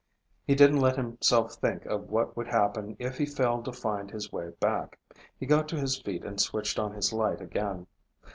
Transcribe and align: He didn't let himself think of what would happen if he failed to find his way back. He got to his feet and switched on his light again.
He 0.47 0.55
didn't 0.55 0.79
let 0.79 0.95
himself 0.95 1.53
think 1.53 1.85
of 1.85 2.09
what 2.09 2.35
would 2.35 2.47
happen 2.47 2.95
if 2.97 3.19
he 3.19 3.25
failed 3.27 3.65
to 3.65 3.71
find 3.71 4.09
his 4.09 4.31
way 4.31 4.49
back. 4.59 4.97
He 5.37 5.45
got 5.45 5.67
to 5.69 5.79
his 5.79 5.95
feet 6.01 6.25
and 6.25 6.41
switched 6.41 6.79
on 6.79 6.93
his 6.95 7.13
light 7.13 7.39
again. 7.39 7.85